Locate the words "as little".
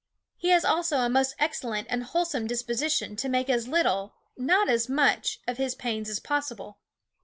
3.51-4.15